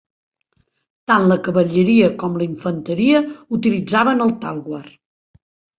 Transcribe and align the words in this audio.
Tant 1.11 1.27
la 1.33 1.37
cavalleria 1.49 2.09
com 2.25 2.41
la 2.43 2.49
infanteria 2.49 3.23
utilitzaven 3.61 4.29
el 4.29 4.37
talwar. 4.47 4.87